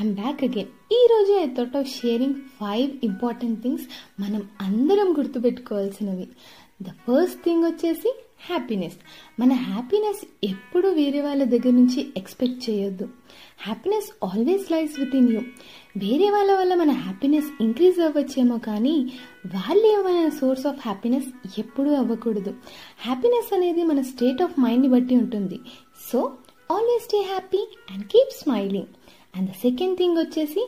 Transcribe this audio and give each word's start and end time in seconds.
I'm 0.00 0.14
back 0.14 0.44
again 0.44 0.68
ఈ 0.92 0.98
రోజు 1.10 1.32
I 1.32 1.46
thought 1.46 1.76
of 1.76 1.88
sharing 1.88 2.34
five 2.34 2.90
important 3.04 3.62
things 3.62 3.86
మనం 4.20 4.48
అందరం 4.60 5.18
గుర్తుపెట్టుకోవాల్సినవి. 5.18 6.28
ద 6.82 6.84
ఫస్ట్ 6.86 7.44
థింగ్ 7.44 7.64
వచ్చేసి 7.64 8.14
హ్యాపీనెస్ 8.48 8.94
మన 9.40 9.52
హ్యాపీనెస్ 9.52 10.26
ఎప్పుడు 10.44 10.88
వేరే 10.88 11.20
వాళ్ళ 11.20 11.44
దగ్గర 11.44 11.70
నుంచి 11.70 12.06
ఎక్స్పెక్ట్ 12.16 12.70
చేయొద్దు. 12.70 13.08
Happiness 13.62 14.24
always 14.24 14.72
lies 14.72 15.00
within 15.16 15.32
you 15.32 15.40
వేరే 15.96 16.30
వాళ్ళ 16.30 16.58
వల్ల 16.58 16.74
మన 16.74 16.90
హ్యాపీనెస్ 16.90 17.62
ఇంక్రీజ్ 17.62 18.00
అవ్వచ్చేమో 18.00 18.58
కానీ 18.58 19.12
వాళ్ళే 19.46 19.96
మన 19.96 20.28
సోర్స్ 20.28 20.66
ఆఫ్ 20.66 20.80
హ్యాపీనెస్ 20.80 21.58
ఎప్పుడూ 21.58 21.90
అవ్వకూడదు. 21.94 22.54
హ్యాపీనెస్ 23.04 23.54
అనేది 23.54 23.82
మన 23.82 24.02
స్టేట్ 24.02 24.42
ఆఫ్ 24.42 24.60
మైండ్ని 24.60 24.88
బట్టి 24.88 25.16
ఉంటుంది. 25.16 25.60
So 26.12 26.32
always 26.72 27.04
stay 27.04 27.22
happy 27.22 27.68
and 27.90 28.04
keep 28.04 28.42
smiling 28.42 28.86
and 29.34 29.50
the 29.50 29.52
second 29.52 29.98
thing 29.98 30.18
వచ్చేసి 30.18 30.60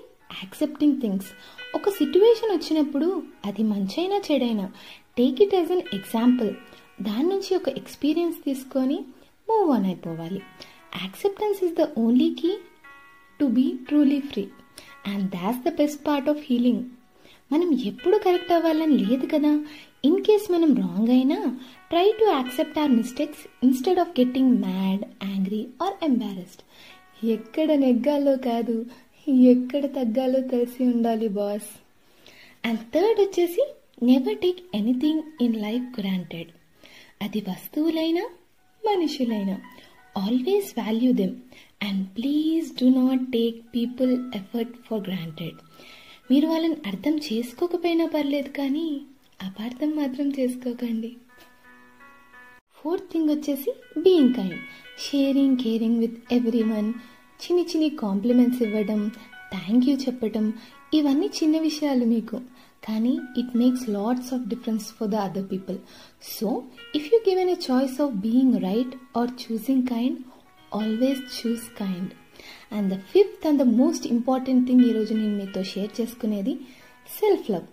యాక్సెప్టింగ్ 0.42 1.00
థింగ్స్ 1.00 1.30
ఒక 1.74 1.90
సిట్యువేషన్ 1.90 2.52
వచ్చినప్పుడు 2.52 3.22
అది 3.46 3.62
మంచైనా 3.62 4.20
చెడైనా 4.32 4.66
take 5.16 5.42
it 5.42 5.54
as 5.54 5.72
an 5.72 5.82
example 5.94 6.50
దాని 7.02 7.28
నుంచి 7.28 7.56
ఒక 7.56 7.68
ఎక్స్పీరియన్స్ 7.68 8.38
తీసుకొని 8.44 8.98
మూవ్ 9.48 9.70
ఆన్ 9.70 9.86
అయిపోవాలి. 9.86 10.40
Acceptance 11.02 11.64
is 11.64 11.74
the 11.74 11.86
only 11.98 12.34
key 12.34 12.58
to 13.40 13.44
be 13.44 13.78
truly 13.88 14.20
free 14.20 14.48
and 15.06 15.30
that's 15.30 15.64
the 15.68 15.76
best 15.76 16.06
part 16.06 16.28
of 16.28 16.42
healing 16.44 16.82
మనం 17.52 17.78
ఎప్పుడు 17.84 18.18
కరెక్ట్ 18.18 18.52
అవ్వాలని 18.52 18.98
లేదు 18.98 19.26
కదా. 19.26 19.52
ఇన్ 20.04 20.24
కేస్ 20.24 20.52
మనం 20.52 20.74
రాంగ్ 20.74 21.08
అయినా 21.08 21.38
try 21.90 22.12
to 22.20 22.24
accept 22.24 22.78
our 22.78 22.90
mistakes 22.90 23.64
instead 23.64 23.98
of 23.98 24.20
getting 24.20 24.58
mad 24.58 25.04
angry 25.24 25.66
or 25.82 26.04
embarrassed 26.04 26.62
ఎక్కడ 27.24 27.72
నెగ్గాలో 27.72 28.36
కాదు 28.36 28.86
ఎక్కడ 29.28 29.86
తగ్గాలో 29.86 30.40
తెలిసి 30.40 30.84
ఉండాలి 30.84 31.28
బాస్. 31.28 31.70
అండ్ 32.64 32.80
థర్డ్ 32.80 33.20
వచ్చేసి 33.20 33.64
never 34.02 34.38
take 34.38 34.60
anything 34.74 35.22
in 35.42 35.56
life 35.56 36.00
granted 36.00 36.50
అది 37.22 37.44
వస్తువులైనా 37.48 38.30
మనుషులైనా. 38.86 39.60
Always 40.18 40.78
value 40.78 41.12
them 41.12 41.36
and 41.82 42.08
please 42.08 42.84
do 42.84 42.88
not 42.88 43.32
take 43.32 43.60
people 43.74 44.12
effort 44.34 44.76
for 44.86 45.08
granted 45.08 45.58
మీరు 46.30 46.46
వాళ్ళని 46.46 46.76
అర్థం 46.86 47.16
చేసుకోకపోయినా 47.16 48.06
పర్లేదు 48.06 48.48
కానీ 48.48 49.00
అపార్థం 49.42 49.90
మాత్రం 49.90 50.28
చేసుకోకండి. 50.28 51.16
ఫోర్త్ 52.82 53.12
థింగ్ 53.12 53.30
వచ్చేసి 53.30 53.70
being 53.98 54.34
kind 54.34 54.60
sharing 54.98 55.56
caring 55.56 55.98
with 55.98 56.32
everyone 56.62 56.88
చిన్ని 57.40 57.62
చిన్ని 57.62 57.90
కాంప్లిమెంట్స్ 57.96 58.62
ఇవ్వడం 58.62 59.00
థ్యాంక్ 59.50 59.88
యూ 59.88 59.96
చెప్పడం 59.96 60.46
ఇవన్నీ 60.94 61.26
చిన్న 61.26 61.58
విషయాలు 61.58 62.04
మీకు. 62.04 62.36
కానీ 62.88 63.18
it 63.38 63.56
makes 63.56 63.88
lots 63.88 64.34
of 64.34 64.48
difference 64.48 64.92
for 64.92 65.08
the 65.08 65.14
other 65.14 65.52
people 65.52 65.78
so 66.38 66.48
if 66.94 67.06
you 67.14 67.18
given 67.28 67.50
a 67.50 67.56
choice 67.70 68.00
of 68.00 68.14
being 68.16 68.56
right 68.62 68.94
or 69.16 69.30
choosing 69.42 69.86
kind 69.88 70.18
always 70.72 71.22
choose 71.38 71.66
kind 71.78 72.10
and 72.72 72.94
the 72.94 72.98
fifth 73.12 73.46
and 73.46 73.62
the 73.62 73.66
most 73.76 74.06
important 74.06 74.66
thing 74.68 74.84
ఈరోజు 74.86 75.14
నేను 75.14 75.36
మీతో 75.36 75.62
share 75.62 76.00
చేసుకునేది 76.00 76.54
self 77.20 77.50
love 77.50 77.66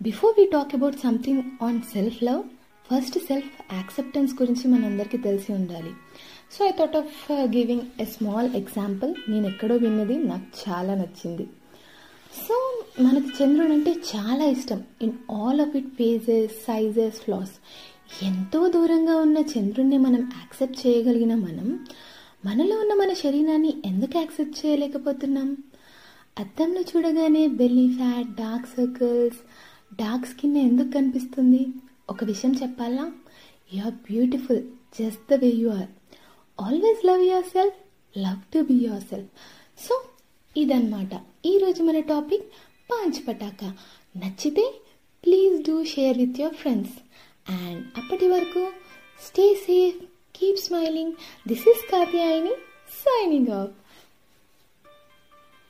before 0.00 0.34
we 0.38 0.46
talk 0.46 0.74
about 0.74 0.98
something 0.98 1.42
on 1.62 1.82
self 1.92 2.22
love 2.22 2.42
first 2.88 3.18
self 3.18 3.74
acceptance 3.74 4.32
గురించి 4.42 4.68
మనందరికీ 4.68 5.18
తెలిసి 5.18 5.52
ఉండాలి. 5.52 5.92
So 6.52 6.66
I 6.66 6.70
thought 6.70 6.96
of 6.96 7.32
giving 7.32 7.82
a 8.00 8.04
small 8.04 8.54
example 8.54 9.14
నేను 9.28 9.46
ఎక్కడో 9.46 9.76
విన్నది 9.76 10.16
నాకు 10.18 10.70
చాలా 10.70 10.94
నచ్చింది. 10.94 11.46
సో 12.46 12.84
మనకి 13.02 13.44
చంద్రుడు 13.44 13.72
అంటే 13.72 13.90
చాలా 13.90 14.44
ఇష్టం. 14.44 14.82
In 15.02 15.12
all 15.30 15.60
of 15.60 15.76
it 15.76 15.88
phases 15.88 16.52
sizes 16.66 17.20
flaws 17.20 17.54
ఎంతో 18.24 18.68
దూరంగా 18.68 19.16
ఉన్న 19.16 19.38
చంద్రుడిని 19.38 19.98
మనం 19.98 20.20
యాక్సెప్ట్ 20.20 20.86
చేయగలిగిన 20.86 21.34
మనం 21.34 21.80
మనలో 22.44 22.76
ఉన్న 22.76 22.94
మన 22.94 23.12
శరీరాన్ని 23.12 23.72
ఎందుకు 23.86 24.18
యాక్సెప్ట్ 24.18 24.66
చేయలేకపోతున్నాం? 24.66 25.56
అద్దంలో 26.38 26.80
చూడగానే 26.80 27.46
belly 27.46 27.88
fat 27.92 28.30
dark 28.34 28.66
circles 28.76 29.40
dark 29.94 30.26
skin 30.26 30.56
ఎందుకు 30.56 30.90
కనిపిస్తుంది? 30.90 31.66
ఒక 32.10 32.24
విషయం 32.24 32.52
చెప్పాలా? 32.52 33.12
You 33.74 33.80
are 33.84 33.96
beautiful 34.10 34.62
just 34.98 35.24
the 35.30 35.34
way 35.34 35.48
you 35.62 35.68
are. 35.68 35.88
Always 36.58 37.06
love 37.06 37.22
yourself 37.44 37.78
love 38.18 38.38
to 38.52 38.60
be 38.60 38.76
yourself 39.02 39.30
so 39.86 39.94
ఇదన్నమాట. 40.56 41.10
ఈరోజు 41.46 41.82
మన 41.82 42.00
టాపిక్ 42.00 42.46
పాంచ్ 42.90 43.20
పటాకా 43.28 43.68
నచ్చితే 44.16 44.64
please 45.24 45.56
do 45.68 45.84
share 45.84 46.18
with 46.18 46.40
your 46.40 46.54
friends. 46.54 46.96
And 47.50 47.82
అప్పటి 47.96 48.28
వరకు 48.28 48.62
stay 49.26 49.54
safe 49.54 50.00
keep 50.36 50.58
smiling. 50.58 51.12
This 51.48 51.68
is 51.68 51.84
Katyayani 51.92 52.54
signing 53.04 53.48
off. 53.48 53.70